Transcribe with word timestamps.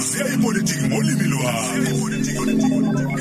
hlaziya 0.00 0.34
ipolitiki 0.34 0.88
ngolimi 0.88 1.24
lwakho 1.24 2.00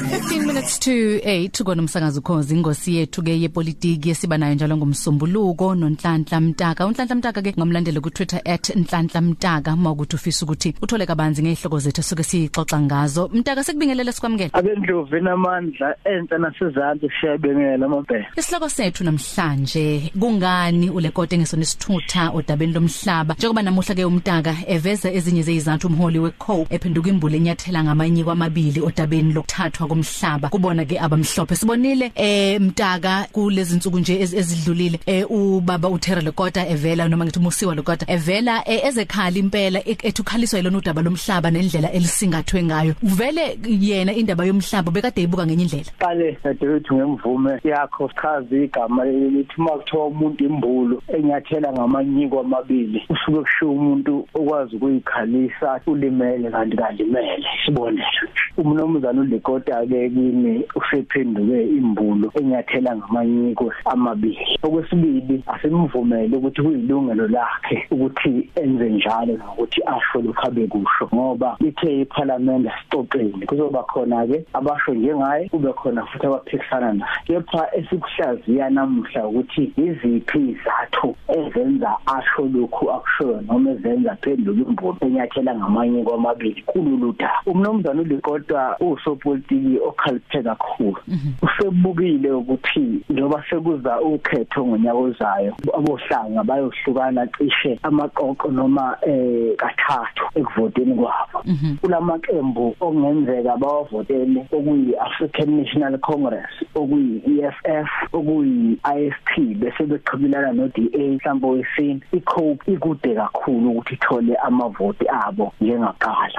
15 0.10 0.46
minutes 0.46 0.80
to 0.80 0.92
8 0.92 1.64
konomsakazo 1.64 2.22
khozi 2.22 2.56
ingosi 2.56 2.96
yethu 2.96 3.24
ke 3.24 3.42
yepolitiki 3.42 4.10
esiba 4.10 4.38
nayo 4.38 4.56
njalo 4.56 4.78
ngomsombuluko 4.78 5.76
nonhlanhla 5.76 6.40
mtaka. 6.40 6.86
Unhlanhla 6.86 7.16
mtaka 7.16 7.42
ke 7.42 7.54
ngamlandela 7.58 8.02
ku 8.02 8.10
Twitter 8.10 8.42
@nhlanhla 8.76 9.22
mtaka 9.22 9.76
mawukuthi 9.76 10.16
ufisa 10.16 10.46
ukuthi 10.46 10.76
uthole 10.82 11.06
kabanzi 11.06 11.44
ngehloko 11.44 11.80
zethu 11.80 12.04
soke 12.04 12.24
sixoxa 12.24 12.80
ngazo. 12.82 13.30
Mtaka 13.34 13.64
sekubingelele 13.64 14.12
sikwamukela 14.12 14.54
abendlovu 14.54 15.16
enamandla 15.16 15.96
enhla 16.06 16.38
nasezantsi 16.38 17.10
siyabengela 17.22 17.86
amabhele 17.86 18.26
isihloko 18.38 18.70
sethu 18.70 19.04
namhlanje 19.04 20.12
kungani 20.20 20.90
ulekote 20.90 21.38
ngesona 21.38 21.64
isithutha 21.64 22.32
odabeni 22.32 22.74
lomhlaba? 22.74 23.34
Njengoba 23.34 23.62
namuhla 23.62 23.96
ke 23.96 24.06
umtaka 24.06 24.56
eveza 24.68 25.12
ezinye 25.12 25.42
zezizathu 25.42 25.88
umholi 25.88 26.20
weCope 26.20 26.69
ephenduka 26.70 27.10
imbule 27.10 27.38
enyathela 27.38 27.84
ngamanye 27.84 28.24
kwamabili 28.24 28.82
odabeni 28.82 29.34
lokuthathwa 29.34 29.88
komhlaba. 29.88 30.50
Kubona 30.50 30.86
ke 30.86 31.00
abamhlophe. 31.00 31.56
Sibonile 31.56 32.12
eh 32.16 32.62
mtaka 32.62 33.28
kulezi 33.32 33.76
insuku 33.76 34.00
nje 34.00 34.20
ez- 34.24 34.38
ezidlulile. 34.38 35.00
Eh 35.06 35.32
ubaba 35.32 35.90
uThera 35.90 36.22
Lekota 36.22 36.68
evela 36.68 37.08
noma 37.08 37.26
ngithi 37.26 37.40
umusiwa 37.40 37.76
Lekota 37.76 38.06
evela 38.12 38.64
eh, 38.70 38.86
ezekhala 38.86 39.38
impela 39.38 39.80
ek- 39.80 40.06
ethukhaliswa 40.08 40.60
yilona 40.60 40.78
udaba 40.78 41.02
lomhlaba 41.02 41.52
nendlela 41.52 41.92
elisingathwe 41.92 42.64
ngayo. 42.64 42.94
Vele 43.04 43.58
yena 43.68 44.14
indaba 44.14 44.46
yomhlaba 44.46 44.92
bekade 44.92 45.22
ibuka 45.22 45.46
ngenye 45.46 45.64
indlela. 45.64 45.92
Qale 46.00 46.38
dadewethu 46.44 46.96
ngemvume 46.96 47.60
yakho 47.64 48.10
chaza 48.22 48.56
igama 48.56 49.06
elithi 49.08 49.54
uma 49.58 49.72
kuthiwa 49.72 50.08
umuntu 50.08 50.44
imbulu 50.46 51.02
enyathela 51.08 51.72
ngamanyiko 51.74 52.40
amabili 52.40 53.04
usuke 53.10 53.40
kushiwo 53.42 53.72
umuntu 53.72 54.28
okwazi 54.34 54.76
ukuyikhalisa 54.76 55.80
ulimele 55.88 56.50
kanti 56.60 56.78
kalimele 56.78 57.46
sibonelo 57.66 58.28
umnumzana 58.58 59.22
ulikota 59.22 59.86
ke 59.86 60.10
kimi 60.10 60.64
usephenduke 60.76 61.64
imbulu 61.64 62.32
enyathela 62.36 62.96
ngamanyiko 62.96 63.72
amabili. 63.86 64.60
Okwesibili 64.64 65.44
asimvumele 65.48 66.38
ukuthi 66.38 66.62
kuyilungelo 66.62 67.28
lakhe 67.28 67.88
ukuthi 67.92 68.50
enze 68.56 68.90
njalo 68.90 69.34
nokuthi 69.38 69.82
asho 69.86 70.22
lokhabe 70.22 70.68
kusho 70.68 71.10
ngoba 71.14 71.58
lithe 71.60 72.02
iparliament 72.02 72.68
asixoxeni 72.68 73.46
kuzoba 73.46 73.84
khona 73.84 74.28
ke 74.28 74.46
abasho 74.54 74.94
njengaye 74.94 75.50
kube 75.50 75.74
khona 75.74 76.06
futhi 76.06 76.26
abaphikisana 76.28 76.94
naye. 76.94 77.12
Kepha 77.26 77.76
esikuhlaziya 77.76 78.70
namuhla 78.70 79.28
ukuthi 79.28 79.72
iziphi 79.78 80.40
izathu 80.52 81.16
ezenza 81.28 81.98
asho 82.06 82.42
lokhu 82.54 82.92
akushoyo 82.92 83.42
noma 83.48 83.72
ezenza 83.72 84.16
phenduka 84.16 84.70
imbulu 84.70 84.98
enyathela 85.02 85.56
ngamanye 85.56 86.04
kwamabili 86.04 86.49
kulolu 86.66 87.16
daba 87.20 87.42
umnumzana 87.46 88.02
ulikodwa 88.02 88.78
usopolitiki 88.80 89.80
okhaliphe 89.88 90.44
kakhulu. 90.44 90.98
Usebukile 91.42 92.32
ukuthi 92.32 93.02
njengoba 93.10 93.44
sekuza 93.50 94.02
ukhetho 94.02 94.66
ngonyaka 94.66 94.98
ozayo 94.98 95.54
abohlanga 95.78 96.44
bayohlukana 96.44 97.28
cishe 97.28 97.80
amaqoqo 97.84 98.52
noma 98.52 98.98
eh 99.02 99.56
kathathu 99.58 100.26
ekuvoteni 100.36 100.96
kwabo. 100.96 101.40
Kulamaqembu 101.82 102.76
okungenzeka 102.80 103.58
bawavotele 103.58 104.46
okuyi 104.52 104.96
African 104.96 105.50
National 105.58 105.98
Congress 106.00 106.52
okuyi 106.76 107.22
EFF 107.28 107.90
okuyi 108.14 108.78
IFP 108.98 109.30
bese 109.60 109.84
beqhubelana 109.86 110.54
no 110.54 110.68
DA 110.68 111.04
mhlawumbe 111.14 111.48
wesini 111.48 112.02
iCope 112.14 112.74
ikude 112.74 113.16
kakhulu 113.16 113.72
ukuthi 113.72 113.94
ithole 113.94 114.36
amavoti 114.36 115.06
abo 115.08 115.54
njengaqala. 115.62 116.39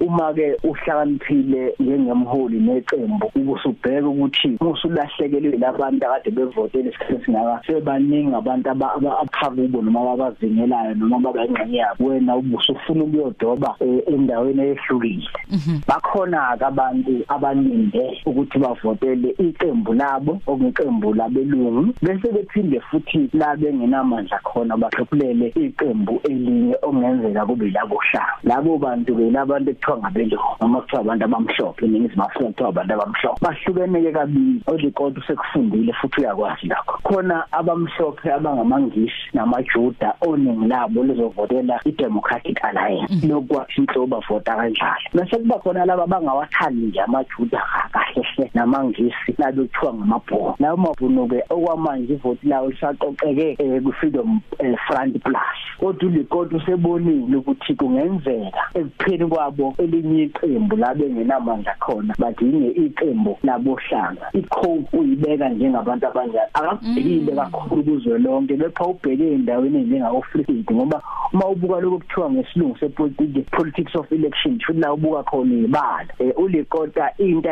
uma 0.00 0.32
ke 0.34 0.56
uhlakaniphile 0.64 1.74
njengemholi 1.80 2.58
neqembu 2.60 3.30
ubusubheka 3.36 4.08
ukuthi 4.08 4.56
usulahlekelwe 4.60 5.58
labantu 5.58 6.06
akade 6.06 6.30
bevotele 6.30 6.90
isikhathi 6.90 7.24
singaka 7.24 7.60
sebaningi 7.66 8.34
abantu 8.34 8.70
aba- 8.70 8.94
aba- 8.94 9.18
abakhakubo 9.20 9.82
noma 9.82 10.12
abazingelayo 10.12 10.94
noma 10.94 11.18
babengxenye 11.20 11.78
yabo. 11.78 12.04
Wena 12.08 12.36
ubusufuna 12.36 13.04
ukuyodoba 13.04 13.74
eh, 13.80 14.02
endaweni 14.06 14.62
eyehlukile. 14.62 15.28
Bakhona 15.88 16.56
ke 16.58 16.64
abantu 16.64 17.24
abaninde 17.28 18.20
ukuthi 18.26 18.58
bavotele 18.58 19.34
iqembu 19.38 19.92
labo 19.94 20.40
okuyiqembu 20.46 21.14
labelungu 21.14 21.94
bese 22.02 22.32
bephinde 22.32 22.80
futhi 22.80 23.28
labe 23.32 23.72
ngenamandla 23.72 24.38
khona 24.44 24.76
baxoxelele 24.76 25.52
iqembu 25.56 26.20
elinye 26.24 26.74
okungenzeka 26.82 27.46
kube 27.46 27.70
labohlanga 27.70 28.34
labo 28.44 28.78
bantu 28.78 29.14
ke 29.16 29.27
labantu 29.30 29.70
ekuthiwa 29.70 29.98
ngabelungu 29.98 30.56
noma 30.60 30.80
kuthiwa 30.80 31.00
abantu 31.00 31.24
abamhlophe 31.24 31.86
ningizimu 31.86 32.22
Afrika 32.24 32.46
kuthiwa 32.46 32.68
abantu 32.68 32.92
abamhlophe. 32.94 33.40
Bahlukene 33.44 34.02
ke 34.02 34.12
kabili 34.12 34.62
odikode 34.66 35.20
sekufundile 35.26 35.92
futhi 35.92 36.20
uyakwazi 36.20 36.66
lakho 36.66 36.98
khona 37.02 37.44
abamhlophe 37.52 38.32
abangamangisi 38.32 39.22
namajuda 39.34 40.14
oningi 40.20 40.66
labo 40.66 41.04
lizovotela 41.04 41.80
iDemocratic 41.84 42.64
Alliance. 42.64 43.26
Lokwathi 43.26 43.80
inhlobo 43.80 44.06
bavota 44.06 44.56
kanjalo. 44.56 45.08
Bese 45.14 45.36
kuba 45.36 45.58
khona 45.58 45.84
laba 45.84 46.04
abangawathandi 46.04 46.86
nje 46.86 47.00
amajuda 47.00 47.62
kahle 47.92 48.07
hle 48.22 48.50
namangisi 48.54 49.34
labo 49.38 49.62
kuthiwa 49.62 49.94
ngamabhunu 49.94 50.54
lawo 50.58 50.76
mabhunu 50.76 51.28
ke 51.28 51.44
okwamanje 51.50 52.12
ivoti 52.12 52.46
lawo 52.48 52.70
lisaqoqeke 52.70 53.56
eh, 53.58 53.82
ku-freedom 53.82 54.40
eh, 54.58 54.76
front 54.86 55.18
plus. 55.22 55.58
Kodwa 55.78 56.08
ulikoti 56.08 56.56
usebonile 56.56 57.36
ukuthi 57.36 57.74
kungenzeka 57.74 58.62
ekupheni 58.74 59.26
kwabo 59.26 59.74
elinye 59.78 60.22
iqembu 60.22 60.76
labe 60.76 61.10
ngenamandla 61.10 61.74
khona 61.80 62.14
badinge 62.18 62.70
iqembu 62.70 63.38
labohlanga. 63.42 64.30
iCope 64.32 64.96
uyibeka 64.96 65.48
njengabantu 65.48 66.06
abanjani 66.06 66.50
akabhekile 66.54 67.32
kakhulu 67.32 67.82
kuzwe 67.82 68.18
lonke 68.18 68.56
bepha 68.56 68.84
ubheke 68.84 69.32
endaweni 69.32 69.78
njengako 69.82 70.22
Free 70.22 70.44
State 70.44 70.74
ngoba 70.74 71.02
uma 71.32 71.46
ubuka 71.48 71.80
lokho 71.80 71.98
kuthiwa 71.98 72.30
ngesilungu 72.30 72.78
sepolitiki 72.78 73.42
politics 73.42 73.94
of 73.94 74.12
election 74.12 74.58
futhi 74.60 74.80
la 74.80 74.92
ubuka 74.92 75.22
khona 75.22 75.54
ibala 75.54 76.08
eh, 76.18 76.32
ulikota 76.36 77.10
into 77.18 77.48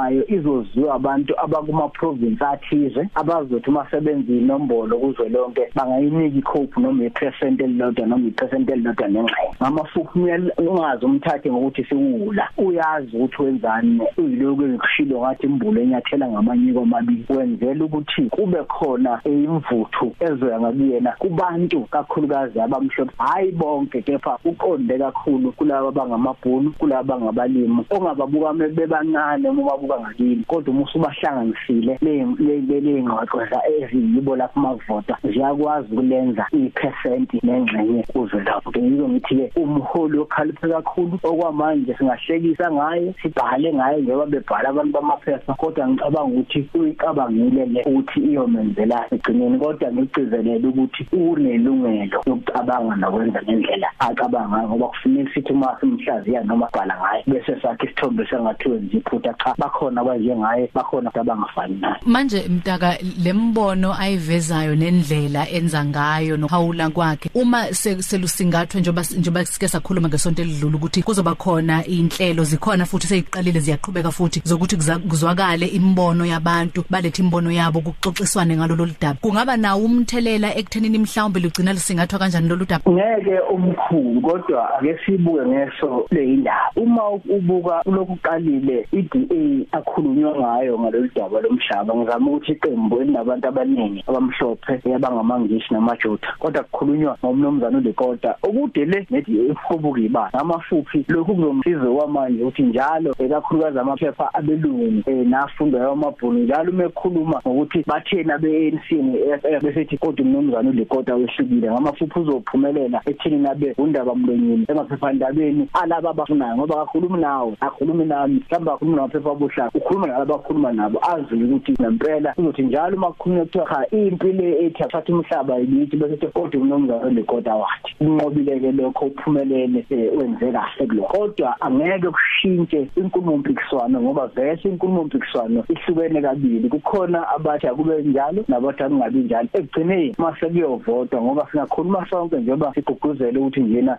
ayikhulumayo 0.00 0.24
izoziwa 0.28 0.94
abantu 0.94 1.34
abakuma 1.40 1.88
province 1.88 2.44
athize 2.44 3.08
abazothi 3.14 3.70
masebenza 3.70 4.32
inombolo 4.32 4.98
kuzwe 4.98 5.28
lonke 5.28 5.70
bangayinika 5.74 6.38
iCope 6.38 6.80
noma 6.80 7.04
ipercent 7.04 7.60
elilodwa 7.60 8.06
noma 8.06 8.26
ipercent 8.28 8.70
elilodwa 8.70 9.08
nengxenye. 9.08 9.54
Ngamafuku 9.62 10.18
ungazi 10.58 11.04
umthathe 11.04 11.50
ngokuthi 11.50 11.84
siwula. 11.84 12.48
Uyazi 12.58 13.16
ukuthi 13.16 13.42
wenzani. 13.42 14.00
Uyiloko 14.16 14.62
engikushilo 14.62 15.20
ngathi 15.20 15.46
imbulo 15.46 15.80
enyathela 15.80 16.28
ngamanyiko 16.28 16.80
amabili. 16.80 17.24
Wenzela 17.28 17.84
ukuthi 17.84 18.22
kube 18.22 18.62
khona 18.64 19.20
imvuthu 19.24 20.14
ezoya 20.20 20.60
ngakuyena 20.60 21.12
kubantu 21.18 21.80
kakhulukazi 21.90 22.60
abamhlophe. 22.60 23.12
Hayi 23.18 23.52
bonke 23.52 24.02
kepha 24.02 24.38
uqonde 24.44 24.98
kakhulu 24.98 25.52
kulabo 25.52 25.88
abangamabhunu 25.88 26.72
kulabo 26.78 27.14
abangabalimi 27.14 27.84
ongababuka 27.90 28.52
bebancane 28.52 29.48
uma 29.48 29.76
babuka 29.90 30.00
ngakini 30.00 30.44
kodwa 30.46 30.74
uma 30.74 30.82
usubahlanganisile 30.82 31.98
le 32.00 32.80
le 32.80 33.02
ngqoqo 33.02 33.42
eziyibo 33.82 34.36
lapho 34.36 34.60
makuvota 34.60 35.16
ziyakwazi 35.24 35.92
ukulenza 35.92 36.46
ipercent 36.52 37.30
nengxenye 37.42 38.02
kuzo 38.12 38.40
lapho. 38.40 38.70
Ke 38.70 38.80
yizo 38.80 39.08
ngithi 39.08 39.34
ke 39.36 39.52
umholi 39.56 40.18
okhaliphe 40.18 40.68
kakhulu 40.68 41.18
okwamanje 41.22 41.94
singahlekisa 41.94 42.70
ngaye 42.72 43.14
sibhale 43.22 43.74
ngaye 43.74 44.00
njengoba 44.00 44.26
bebhala 44.26 44.68
abantu 44.68 44.92
bamaphepha 44.92 45.54
kodwa 45.54 45.88
ngicabanga 45.88 46.40
ukuthi 46.40 46.68
uyicabangile 46.74 47.66
le 47.66 47.82
ukuthi 47.82 48.20
iyomenzela 48.20 49.06
egcineni 49.10 49.58
kodwa 49.58 49.92
ngicizelele 49.92 50.68
ukuthi 50.68 51.06
unelungelo 51.12 52.22
lokucabanga 52.26 52.96
nokwenza 52.96 53.42
ngendlela 53.42 53.88
acabanga 53.98 54.62
ngoba 54.62 54.88
kufanele 54.88 55.30
sithi 55.34 55.52
uma 55.52 55.76
simhlaziya 55.80 56.44
noma 56.44 56.68
bhala 56.72 56.96
ngaye 57.00 57.22
bese 57.26 57.60
sakhe 57.60 57.86
isithombe 57.86 58.26
sengathiwe 58.26 58.78
nje 58.80 58.96
iphutha 58.96 59.34
cha 59.34 59.54
bakhona 59.80 60.00
abanjengaye 60.00 60.70
bakhona 60.74 61.10
abangafani 61.14 61.78
naye. 61.80 61.94
Manje 62.06 62.48
mtaka 62.48 62.98
lembono 63.24 63.94
ayivezayo 63.98 64.74
nendlela 64.76 65.48
enza 65.50 65.84
ngayo 65.84 66.36
nohawula 66.36 66.90
kwakhe 66.90 67.30
uma 67.34 67.64
se- 67.72 68.02
selusingathwe 68.02 68.80
njoba 68.80 69.02
njoba 69.18 69.44
sike 69.44 69.68
sakhuluma 69.68 70.08
ngesonto 70.08 70.42
elidlula 70.42 70.76
ukuthi 70.76 71.02
kuzoba 71.02 71.34
khona 71.34 71.86
inhlelo 71.86 72.44
zikhona 72.44 72.86
futhi 72.86 73.06
seyiqalile 73.06 73.60
ziyaqhubeka 73.60 74.10
futhi 74.10 74.42
zokuthi 74.44 74.76
kuza- 74.76 74.98
kuzwakale 74.98 75.66
imbono 75.66 76.26
yabantu 76.26 76.84
balethe 76.90 77.22
imbono 77.22 77.50
yabo 77.50 77.80
kuxoxiswane 77.80 78.56
ngalolu 78.56 78.86
daba 79.00 79.18
kungaba 79.20 79.56
nawo 79.56 79.84
umthelela 79.84 80.54
ekuthenini 80.56 80.98
mhlawumbe 80.98 81.40
lugcina 81.40 81.72
lusingathwa 81.72 82.18
kanjani 82.18 82.48
lolu 82.48 82.64
daba? 82.66 82.90
Ngeke 82.90 83.38
omkhulu 83.52 84.20
kodwa 84.20 84.78
ake 84.78 84.98
sibuke 85.06 85.46
ngeso 85.46 86.06
leyindaba 86.10 86.70
uma 86.76 87.08
ubuka 87.10 87.82
lokuqalile 87.86 88.86
iDA 88.92 89.59
akhulunywa 89.72 90.34
ngayo 90.36 90.78
ngalolu 90.78 91.10
daba 91.14 91.40
lomhlaba. 91.40 91.94
Ngizama 91.94 92.30
ukuthi 92.30 92.52
iqembu 92.52 93.00
elinabantu 93.00 93.48
abaningi 93.48 94.04
abamhlophe 94.08 94.80
abangamangisi 94.94 95.74
namajuda 95.74 96.28
kodwa 96.38 96.62
kukhulunywa 96.62 97.16
ngomnomzana 97.24 97.78
uLekota. 97.78 98.36
Okude 98.42 98.84
le 98.84 99.06
neDA 99.10 99.52
ifobuka 99.52 100.00
ibala 100.00 100.34
amafuphi 100.34 101.04
lokhu 101.08 101.34
kuzomsiza 101.34 101.86
kwamanje 101.90 102.42
ukuthi 102.42 102.62
njalo 102.62 103.14
ekakhulukazi 103.18 103.78
amaphepha 103.78 104.34
abelungu 104.34 105.02
nafundwa 105.24 105.80
yamabhunu 105.80 106.38
njalo 106.38 106.72
mekhuluma 106.72 107.40
ngokuthi 107.46 107.84
bathena 107.86 108.38
be-ANC 108.38 108.90
ne-FF 108.90 109.62
besethi 109.62 109.98
kodwa 109.98 110.24
umnumzana 110.26 110.70
ulikota 110.70 111.14
wehlukile. 111.14 111.70
Ngamafuphi 111.70 112.18
uzophumelela 112.18 113.00
ethini 113.06 113.38
nabe 113.38 113.74
undaba 113.78 114.14
mlonyini 114.14 114.64
emaphephandabeni 114.68 115.68
alaba 115.72 116.10
abafunayo 116.10 116.56
ngoba 116.56 116.76
kakhulumi 116.76 117.20
nawo 117.20 117.56
akhulumi 117.60 118.04
nami 118.04 118.34
mhlawumbe 118.34 118.70
akhuluma 118.70 118.96
namaphepha 118.96 119.30
abuhlaza 119.50 119.70
ukhuluma 119.74 120.06
nalabo 120.06 120.34
akhuluma 120.34 120.72
nabo 120.72 120.98
azi 121.02 121.34
ukuthi 121.34 121.72
ngempela 121.72 122.34
uzothi 122.38 122.62
njalo 122.62 122.96
uma 122.96 123.12
kukhulunywa 123.12 123.44
kuthiwa 123.44 123.66
cha 123.66 123.96
impilo 123.96 124.44
ethi 124.64 124.82
athatha 124.82 125.12
umhlaba 125.12 125.56
yithi 125.58 125.96
bese 125.96 126.26
kodwa 126.26 126.60
umnumzana 126.60 127.06
ulikota 127.06 127.54
wathi 127.54 127.94
unqobile-ke 128.00 128.72
lokho 128.72 129.04
uphumelele 129.06 129.84
wenze 129.90 130.52
kahle 130.52 130.86
kulokho 130.86 131.18
kodwa 131.18 131.60
angeke 131.60 132.08
kushintshe 132.10 132.88
inkulumo 132.96 133.36
mpikiswano 133.36 134.00
ngoba 134.02 134.26
vese 134.26 134.68
inkulumo 134.68 135.04
mpikiswano 135.04 135.64
ihlukene 135.68 136.22
kabili. 136.22 136.68
Kukhona 136.68 137.28
abathi 137.28 137.66
akube 137.66 138.02
njalo 138.02 138.44
nabathi 138.48 138.82
akungabi 138.82 139.18
njalo. 139.18 139.48
Ekugcineni 139.52 140.14
mase 140.18 140.46
kuyovotwa 140.46 141.22
ngoba 141.22 141.48
singakhuluma 141.50 142.06
sonke 142.10 142.36
njengoba 142.36 142.74
sigqugquzele 142.74 143.38
ukuthi 143.38 143.60
njena 143.60 143.98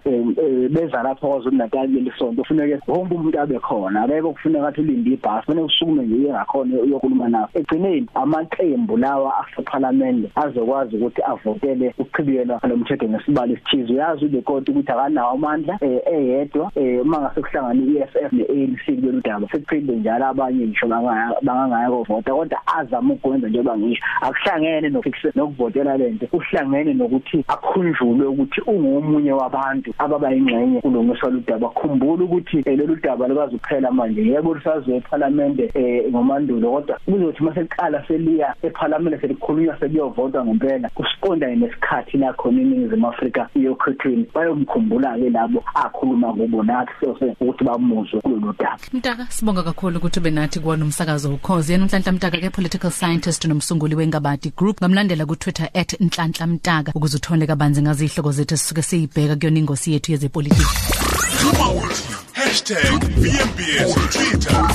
beza 0.70 1.04
lapha 1.04 1.28
kwaZulu 1.28 1.58
Natal 1.58 1.90
lelisonto 1.90 2.42
kufuneke 2.42 2.80
wonke 2.88 3.16
umuntu 3.16 3.40
abe 3.40 3.60
khona. 3.60 4.02
Akeke 4.04 4.22
kufuneka 4.22 4.68
athi 4.68 4.82
ulinde 4.82 5.10
ibhasi 5.12 5.41
kufanele 5.42 5.66
usukume 5.66 6.04
nje 6.04 6.28
engakhona 6.28 6.76
uyokhuluma 6.80 7.30
nawo 7.30 7.48
ekugcineni 7.54 8.08
amaqembu 8.16 8.98
lawa 8.98 9.34
asephalamende 9.42 10.28
azokwazi 10.36 10.96
ukuthi 10.96 11.22
avotele 11.22 11.94
ukuchibiyela 11.98 12.60
lo 12.64 12.78
mthetho 12.78 13.06
ngesibalo 13.10 13.54
esithize. 13.54 13.94
Uyazi 13.94 14.26
ulekoti 14.26 14.72
ukuthi 14.72 14.92
akanawo 14.92 15.32
amandla 15.32 15.78
eyedwa 15.82 16.72
uma 17.02 17.20
ngase 17.22 17.42
kuhlangana 17.42 17.82
i-EFF 17.84 18.32
ne-ANC 18.34 18.86
kulolu 18.86 19.22
daba 19.22 19.48
sekuphinde 19.52 19.96
njalo 19.96 20.26
abanye 20.26 20.68
ngisho 20.68 20.88
bangangaya 20.88 21.90
kovota 21.90 22.34
kodwa 22.34 22.60
azama 22.78 23.14
ukwenza 23.14 23.48
njengoba 23.50 23.78
ngisho. 23.78 24.04
Akuhlangene 24.22 24.90
nokuvotela 25.36 25.98
lento 25.98 26.28
uhlangene 26.34 26.94
nokuthi 26.94 27.44
akhunjulwe 27.48 28.26
ukuthi 28.28 28.62
ungomunye 28.68 29.32
wabantu 29.32 29.94
ababa 29.98 30.36
ingxenye 30.36 30.82
kulungiswa 30.82 31.30
ludaba 31.30 31.70
khumbula 31.70 32.24
ukuthi 32.24 32.62
lolu 32.62 32.96
daba 32.96 33.28
likazi 33.28 33.58
kuphela 33.58 33.92
manje. 33.92 34.22
Yebo 34.22 34.54
lisaziwe 34.56 35.02
eParliament 35.32 36.10
ngomandulo 36.10 36.72
kodwa 36.72 37.00
kuzothi 37.06 37.44
mase 37.44 37.62
liqala 37.62 38.08
seliya 38.08 38.56
eParliament 38.64 39.22
selikhulunywa 39.22 39.80
sekuyovotwa 39.80 40.46
ngempela 40.46 40.90
kusiqonda 40.90 41.56
nesikhathi 41.56 42.18
la 42.18 42.34
khona 42.34 42.62
iningizimu 42.62 43.08
Afrika 43.08 43.50
iyokhethweni. 43.56 44.26
Bayomkhumbula 44.34 45.18
ke 45.18 45.30
labo 45.30 45.64
akhuluma 45.76 46.34
kubo 46.34 46.64
nathi 46.64 46.92
sose 47.02 47.36
ukuthi 47.40 47.64
bamuzwe 47.64 48.22
kulolu 48.22 48.54
daba. 48.60 48.78
Mtaka 48.94 49.26
sibonga 49.30 49.64
kakhulu 49.64 49.98
ukuthi 49.98 50.20
ube 50.20 50.32
nathi 50.32 50.60
kuwona 50.60 50.86
umsakazo 50.86 51.34
ukhozi. 51.34 51.72
Yena 51.72 51.86
uNhlanhla 51.86 52.12
Mtaka 52.12 52.38
ke 52.38 52.50
political 52.50 52.92
scientist 52.92 53.46
nomsunguli 53.46 53.96
wengabadi 53.96 54.54
group 54.58 54.82
ngamlandela 54.82 55.26
ku 55.26 55.36
Twitter 55.36 55.70
@nhlanhla 56.00 56.48
mtaka 56.48 56.92
ukuze 56.96 57.18
uthole 57.18 57.48
kabanzi 57.48 57.82
ngazi 57.82 58.06
ihloko 58.06 58.32
zethu 58.32 58.58
sisuke 58.58 58.82
siyibheka 58.82 59.36
kuyona 59.36 59.60
ingosi 59.60 59.94
yethu 59.94 60.12
yezepolitiki. 60.12 62.11
#VMBS 62.52 63.96
Twitter. 64.12 64.70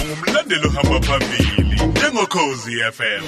Ungumlandeli 0.00 0.66
ohamba 0.66 1.00
phambili 1.00 1.82
njengokhozi 1.86 2.72
FM 2.92 3.22